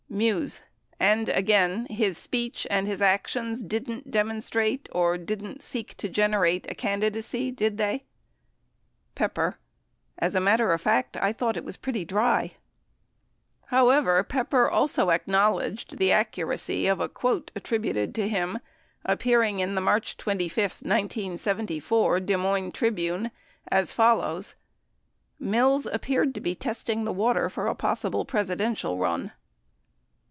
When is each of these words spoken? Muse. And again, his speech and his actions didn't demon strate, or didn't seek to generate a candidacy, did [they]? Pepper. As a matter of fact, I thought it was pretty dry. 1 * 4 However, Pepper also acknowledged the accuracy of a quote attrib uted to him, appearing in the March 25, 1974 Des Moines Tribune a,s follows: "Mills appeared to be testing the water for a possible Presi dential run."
Muse. 0.13 0.59
And 0.99 1.29
again, 1.29 1.85
his 1.85 2.17
speech 2.17 2.67
and 2.69 2.85
his 2.85 3.01
actions 3.01 3.63
didn't 3.63 4.11
demon 4.11 4.41
strate, 4.41 4.89
or 4.91 5.17
didn't 5.17 5.63
seek 5.63 5.95
to 5.95 6.09
generate 6.09 6.69
a 6.69 6.75
candidacy, 6.75 7.49
did 7.49 7.77
[they]? 7.77 8.03
Pepper. 9.15 9.57
As 10.19 10.35
a 10.35 10.41
matter 10.41 10.73
of 10.73 10.81
fact, 10.81 11.15
I 11.15 11.31
thought 11.31 11.55
it 11.55 11.63
was 11.63 11.77
pretty 11.77 12.03
dry. 12.03 12.41
1 12.41 12.49
* 12.49 13.69
4 13.69 13.77
However, 13.77 14.21
Pepper 14.25 14.69
also 14.69 15.11
acknowledged 15.11 15.97
the 15.97 16.11
accuracy 16.11 16.87
of 16.87 16.99
a 16.99 17.07
quote 17.07 17.49
attrib 17.55 17.85
uted 17.93 18.13
to 18.15 18.27
him, 18.27 18.59
appearing 19.05 19.61
in 19.61 19.75
the 19.75 19.81
March 19.81 20.17
25, 20.17 20.81
1974 20.81 22.19
Des 22.19 22.35
Moines 22.35 22.73
Tribune 22.73 23.31
a,s 23.71 23.93
follows: 23.93 24.55
"Mills 25.39 25.85
appeared 25.85 26.35
to 26.35 26.41
be 26.41 26.53
testing 26.53 27.05
the 27.05 27.13
water 27.13 27.49
for 27.49 27.67
a 27.67 27.75
possible 27.75 28.25
Presi 28.25 28.57
dential 28.57 28.99
run." 28.99 29.31